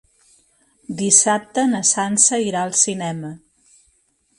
[1.01, 3.35] Dissabte na Sança irà al cinema.